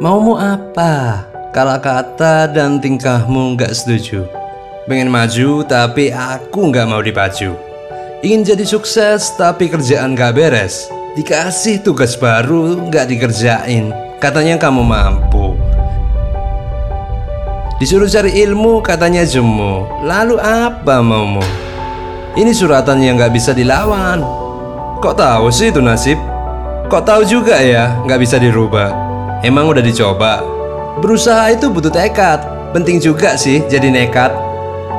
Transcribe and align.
Maumu 0.00 0.32
apa? 0.32 1.28
Kalau 1.52 1.76
kata 1.76 2.48
dan 2.48 2.80
tingkahmu 2.80 3.52
nggak 3.52 3.68
setuju. 3.76 4.24
Pengen 4.88 5.12
maju 5.12 5.60
tapi 5.60 6.08
aku 6.08 6.72
nggak 6.72 6.88
mau 6.88 7.04
dipacu. 7.04 7.52
Ingin 8.24 8.40
jadi 8.40 8.64
sukses 8.64 9.36
tapi 9.36 9.68
kerjaan 9.68 10.16
gak 10.16 10.40
beres. 10.40 10.88
Dikasih 11.20 11.84
tugas 11.84 12.16
baru 12.16 12.80
nggak 12.88 13.12
dikerjain. 13.12 13.92
Katanya 14.16 14.56
kamu 14.56 14.80
mampu. 14.80 15.52
Disuruh 17.76 18.08
cari 18.08 18.40
ilmu 18.40 18.80
katanya 18.80 19.20
jemu. 19.28 19.84
Lalu 20.00 20.40
apa 20.40 21.04
maumu? 21.04 21.44
Ini 22.40 22.56
suratan 22.56 23.04
yang 23.04 23.20
nggak 23.20 23.36
bisa 23.36 23.52
dilawan. 23.52 24.24
Kok 25.04 25.12
tahu 25.12 25.52
sih 25.52 25.68
itu 25.68 25.84
nasib? 25.84 26.16
Kok 26.88 27.04
tahu 27.04 27.20
juga 27.28 27.60
ya 27.60 28.00
nggak 28.08 28.20
bisa 28.24 28.40
dirubah? 28.40 29.09
Emang 29.40 29.72
udah 29.72 29.80
dicoba? 29.80 30.44
Berusaha 31.00 31.56
itu 31.56 31.72
butuh 31.72 31.88
tekad. 31.88 32.44
Penting 32.76 33.00
juga 33.00 33.40
sih 33.40 33.64
jadi 33.72 33.88
nekat. 33.88 34.28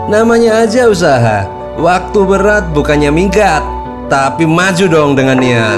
Namanya 0.09 0.65
aja 0.65 0.89
usaha. 0.89 1.45
Waktu 1.77 2.19
berat 2.25 2.73
bukannya 2.73 3.13
minggat, 3.13 3.61
tapi 4.09 4.49
maju 4.49 4.85
dong 4.89 5.11
dengan 5.13 5.37
niat. 5.37 5.77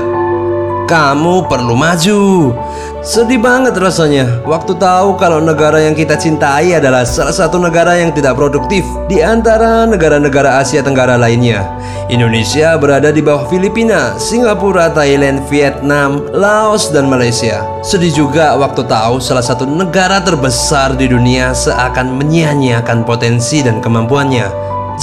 Kamu 0.88 1.52
perlu 1.52 1.76
maju. 1.76 2.55
Sedih 3.03 3.35
banget 3.35 3.75
rasanya 3.75 4.39
waktu 4.48 4.80
tahu 4.80 5.20
kalau 5.20 5.43
negara 5.43 5.75
yang 5.75 5.91
kita 5.91 6.16
cintai 6.16 6.71
adalah 6.71 7.03
salah 7.03 7.35
satu 7.35 7.59
negara 7.59 7.99
yang 7.99 8.16
tidak 8.16 8.39
produktif 8.39 8.88
di 9.12 9.20
antara 9.20 9.84
negara-negara 9.84 10.63
Asia 10.63 10.79
Tenggara 10.79 11.20
lainnya. 11.20 11.67
Indonesia 12.07 12.79
berada 12.79 13.12
di 13.12 13.20
bawah 13.20 13.43
Filipina, 13.52 14.16
Singapura, 14.16 14.88
Thailand, 14.95 15.43
Vietnam, 15.52 16.31
Laos, 16.31 16.95
dan 16.95 17.12
Malaysia. 17.12 17.67
Sedih 17.84 18.16
juga 18.16 18.55
waktu 18.55 18.88
tahu 18.88 19.20
salah 19.20 19.43
satu 19.43 19.67
negara 19.67 20.23
terbesar 20.23 20.95
di 20.95 21.12
dunia 21.12 21.51
seakan 21.51 22.15
menyia-nyiakan 22.15 23.04
potensi 23.04 23.59
dan 23.59 23.84
kemampuannya. 23.84 24.48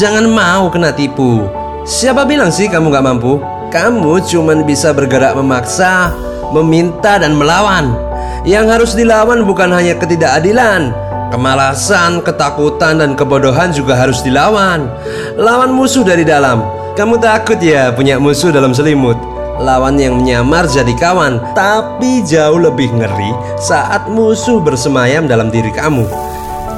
Jangan 0.01 0.25
mau 0.25 0.73
kena 0.73 0.97
tipu. 0.97 1.45
Siapa 1.84 2.25
bilang 2.25 2.48
sih 2.48 2.73
kamu 2.73 2.97
gak 2.97 3.05
mampu? 3.05 3.45
Kamu 3.69 4.25
cuma 4.25 4.56
bisa 4.65 4.89
bergerak 4.97 5.37
memaksa, 5.37 6.17
meminta 6.53 7.19
dan 7.19 7.34
melawan. 7.34 7.95
Yang 8.43 8.67
harus 8.73 8.93
dilawan 8.97 9.45
bukan 9.45 9.69
hanya 9.75 9.97
ketidakadilan, 10.01 10.95
kemalasan, 11.29 12.25
ketakutan 12.25 13.05
dan 13.05 13.12
kebodohan 13.15 13.70
juga 13.70 13.97
harus 13.97 14.25
dilawan. 14.25 14.89
Lawan 15.37 15.71
musuh 15.73 16.03
dari 16.03 16.25
dalam. 16.25 16.65
Kamu 16.97 17.21
takut 17.23 17.61
ya 17.62 17.95
punya 17.95 18.17
musuh 18.17 18.51
dalam 18.51 18.75
selimut? 18.75 19.17
Lawan 19.61 20.01
yang 20.01 20.17
menyamar 20.17 20.65
jadi 20.65 20.93
kawan, 20.97 21.53
tapi 21.53 22.25
jauh 22.25 22.56
lebih 22.56 22.89
ngeri 22.97 23.33
saat 23.61 24.09
musuh 24.09 24.56
bersemayam 24.56 25.28
dalam 25.28 25.53
diri 25.53 25.69
kamu. 25.69 26.09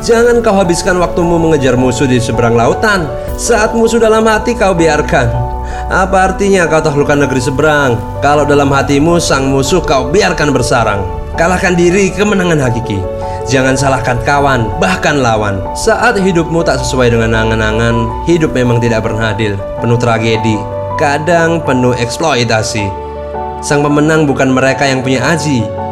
Jangan 0.03 0.43
kau 0.43 0.59
habiskan 0.59 0.99
waktumu 0.99 1.39
mengejar 1.39 1.79
musuh 1.79 2.11
di 2.11 2.19
seberang 2.19 2.59
lautan 2.59 3.07
Saat 3.39 3.71
musuh 3.79 4.03
dalam 4.03 4.27
hati 4.27 4.59
kau 4.59 4.75
biarkan 4.75 5.42
Apa 5.93 6.33
artinya 6.33 6.65
kau 6.65 6.81
taklukkan 6.81 7.27
negeri 7.27 7.43
seberang? 7.43 8.01
Kalau 8.25 8.49
dalam 8.49 8.73
hatimu 8.73 9.21
sang 9.21 9.53
musuh 9.53 9.85
kau 9.85 10.09
biarkan 10.09 10.49
bersarang. 10.55 11.05
Kalahkan 11.37 11.77
diri 11.77 12.09
kemenangan 12.13 12.61
hakiki. 12.65 12.97
Jangan 13.45 13.75
salahkan 13.75 14.23
kawan, 14.23 14.71
bahkan 14.81 15.21
lawan. 15.21 15.61
Saat 15.77 16.17
hidupmu 16.17 16.63
tak 16.63 16.79
sesuai 16.79 17.11
dengan 17.11 17.35
angan-angan 17.35 18.25
Hidup 18.25 18.55
memang 18.55 18.79
tidak 18.79 19.03
pernah 19.03 19.35
adil. 19.35 19.59
Penuh 19.83 19.99
tragedi 19.99 20.57
Kadang 20.97 21.61
penuh 21.67 21.93
eksploitasi. 21.99 22.87
Sang 23.61 23.83
pemenang 23.83 24.25
bukan 24.25 24.49
mereka 24.49 24.87
yang 24.87 25.03
punya 25.03 25.23
aji 25.29 25.83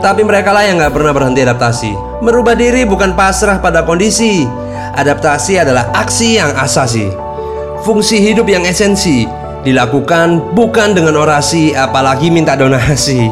tapi 0.00 0.24
mereka 0.24 0.56
lah 0.56 0.64
yang 0.64 0.80
gak 0.80 0.96
pernah 0.96 1.12
berhenti 1.12 1.44
adaptasi. 1.44 1.92
Merubah 2.24 2.56
diri 2.56 2.88
bukan 2.88 3.12
pasrah 3.12 3.60
pada 3.60 3.84
kondisi. 3.84 4.48
Adaptasi 4.96 5.60
adalah 5.60 5.92
aksi 5.92 6.40
yang 6.40 6.56
asasi 6.56 7.12
Fungsi 7.80 8.20
hidup 8.20 8.44
yang 8.44 8.68
esensi 8.68 9.24
Dilakukan 9.64 10.52
bukan 10.56 10.92
dengan 10.96 11.20
orasi 11.20 11.76
apalagi 11.76 12.32
minta 12.32 12.56
donasi. 12.56 13.28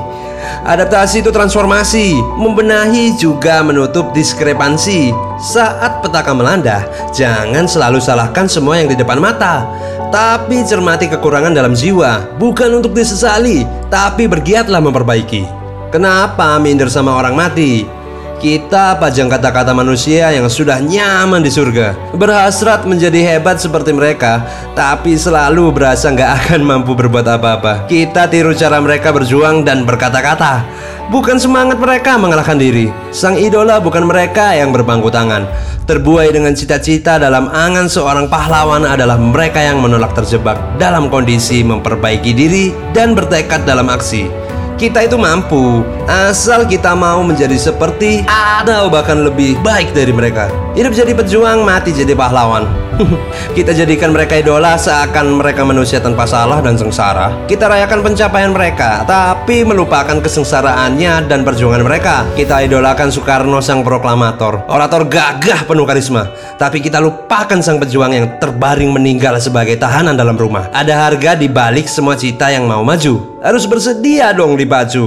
Adaptasi 0.64 1.20
itu 1.20 1.28
transformasi 1.28 2.16
Membenahi 2.41 3.16
juga 3.20 3.60
menutup 3.60 4.16
diskrepansi. 4.16 5.12
Saat 5.36 6.00
petaka 6.00 6.32
melanda 6.32 6.88
Jangan 7.12 7.69
selalu 7.69 8.00
salahkan 8.00 8.48
semua 8.48 8.81
yang 8.81 8.88
di 8.88 8.97
depan 8.97 9.20
mata 9.20 9.69
Tapi 10.09 10.65
cermati 10.65 11.12
kekurangan 11.12 11.53
dalam 11.53 11.76
jiwa 11.76 12.41
Bukan 12.41 12.72
untuk 12.80 12.97
disesali 12.97 13.69
Tapi 13.92 14.25
bergiatlah 14.25 14.80
memperbaiki. 14.80 15.44
Kenapa 15.92 16.56
minder 16.56 16.88
sama 16.88 17.16
orang 17.16 17.36
mati? 17.36 17.97
Kita 18.38 18.94
pajang 19.03 19.26
kata-kata 19.26 19.75
manusia 19.75 20.31
yang 20.31 20.47
sudah 20.47 20.78
nyaman 20.78 21.43
di 21.43 21.50
surga. 21.50 22.15
Berhasrat 22.15 22.87
menjadi 22.87 23.19
hebat 23.34 23.59
seperti 23.59 23.91
mereka 23.91 24.47
Tapi 24.78 25.19
selalu 25.19 25.75
berasa 25.75 26.06
nggak 26.15 26.31
akan 26.47 26.60
mampu 26.62 26.94
berbuat 26.94 27.27
apa-apa. 27.27 27.91
Kita 27.91 28.31
tiru 28.31 28.54
cara 28.54 28.78
mereka 28.78 29.10
berjuang 29.10 29.66
dan 29.66 29.82
berkata-kata. 29.82 30.62
Bukan 31.10 31.43
semangat 31.43 31.82
mereka 31.82 32.15
mengalahkan 32.15 32.62
diri. 32.62 32.94
Sang 33.10 33.34
idola 33.34 33.82
bukan 33.82 34.06
mereka 34.06 34.54
yang 34.54 34.71
berbangku 34.71 35.10
tangan. 35.10 35.43
Terbuai 35.91 36.31
dengan 36.31 36.54
cita-cita 36.54 37.19
dalam 37.19 37.50
angan 37.50 37.91
seorang 37.91 38.31
pahlawan 38.31 38.87
adalah 38.87 39.19
mereka 39.19 39.56
yang 39.56 39.81
menolak 39.81 40.12
terjebak 40.12 40.60
Dalam 40.77 41.09
kondisi 41.09 41.65
memperbaiki 41.65 42.37
diri 42.37 42.71
dan 42.93 43.16
bertekad 43.16 43.65
dalam 43.65 43.88
aksi 43.91 44.48
kita 44.78 45.03
itu 45.11 45.19
mampu 45.19 45.83
Asal 46.06 46.65
kita 46.65 46.94
mau 46.94 47.21
menjadi 47.27 47.59
seperti 47.59 48.22
Atau 48.25 48.89
bahkan 48.89 49.27
lebih 49.27 49.59
baik 49.61 49.93
dari 49.93 50.15
mereka. 50.15 50.49
Hidup 50.78 50.94
jadi 50.94 51.12
pejuang, 51.12 51.66
mati 51.66 51.91
jadi 51.91 52.15
pahlawan. 52.15 52.89
Kita 53.56 53.75
jadikan 53.75 54.11
mereka 54.11 54.39
idola 54.39 54.75
seakan 54.78 55.39
mereka 55.39 55.62
manusia 55.66 56.03
tanpa 56.03 56.27
salah 56.27 56.59
dan 56.62 56.75
sengsara. 56.78 57.47
Kita 57.47 57.71
rayakan 57.71 58.03
pencapaian 58.03 58.50
mereka 58.50 59.06
Tapi 59.06 59.62
melupakan 59.62 60.19
kesengsaraannya 60.19 61.27
dan 61.31 61.43
perjuangan 61.47 61.83
mereka. 61.83 62.27
Kita 62.34 62.62
idolakan 62.62 63.10
Soekarno 63.10 63.59
sang 63.62 63.83
proklamator. 63.87 64.66
Orator 64.71 65.06
gagah 65.06 65.66
penuh 65.66 65.87
karisma. 65.87 66.31
Tapi 66.59 66.83
kita 66.83 66.99
lupakan 66.99 67.59
sang 67.62 67.78
pejuang 67.78 68.12
yang 68.15 68.27
terbaring 68.43 68.91
meninggal 68.91 69.39
sebagai 69.39 69.78
tahanan 69.78 70.19
dalam 70.19 70.34
rumah. 70.34 70.71
Ada 70.75 71.09
harga 71.09 71.39
di 71.39 71.47
balik 71.47 71.87
semua 71.87 72.19
cita 72.19 72.50
yang 72.50 72.66
mau 72.66 72.83
maju. 72.83 73.39
Harus 73.39 73.71
bersedia 73.71 74.34
dong 74.34 74.59
di 74.59 74.66
baju. 74.68 75.06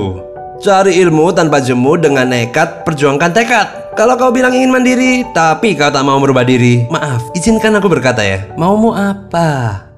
Cari 0.61 0.97
ilmu 1.01 1.33
tanpa 1.33 1.61
jemu 1.61 1.97
dengan 2.01 2.25
nekat 2.29 2.85
perjuangkan 2.85 3.31
tekad. 3.33 3.67
Kalau 3.93 4.17
kau 4.17 4.33
bilang 4.33 4.53
ingin 4.53 4.73
mandiri, 4.73 5.25
tapi 5.33 5.77
kau 5.77 5.93
tak 5.93 6.01
mau 6.01 6.17
merubah 6.17 6.47
diri, 6.47 6.87
maaf, 6.89 7.29
izinkan 7.37 7.77
aku 7.77 7.91
berkata 7.91 8.25
ya. 8.25 8.49
Maumu 8.57 8.93
apa? 8.95 9.90